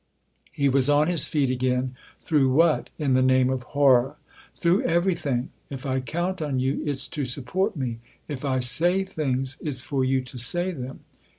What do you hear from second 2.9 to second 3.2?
in